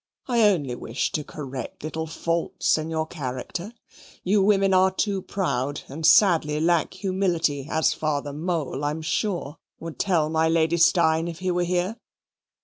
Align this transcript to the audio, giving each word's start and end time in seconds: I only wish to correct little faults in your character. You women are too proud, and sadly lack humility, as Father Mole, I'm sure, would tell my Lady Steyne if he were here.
I 0.25 0.41
only 0.49 0.73
wish 0.73 1.11
to 1.11 1.23
correct 1.23 1.83
little 1.83 2.07
faults 2.07 2.75
in 2.75 2.89
your 2.89 3.05
character. 3.05 3.71
You 4.23 4.41
women 4.41 4.73
are 4.73 4.89
too 4.89 5.21
proud, 5.21 5.81
and 5.89 6.07
sadly 6.07 6.59
lack 6.59 6.95
humility, 6.95 7.67
as 7.69 7.93
Father 7.93 8.33
Mole, 8.33 8.83
I'm 8.83 9.03
sure, 9.03 9.57
would 9.79 9.99
tell 9.99 10.27
my 10.31 10.49
Lady 10.49 10.77
Steyne 10.77 11.27
if 11.27 11.37
he 11.37 11.51
were 11.51 11.65
here. 11.65 11.97